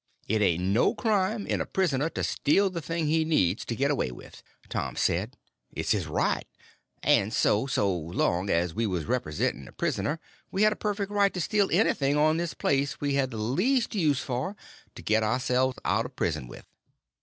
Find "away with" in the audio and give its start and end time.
3.91-4.41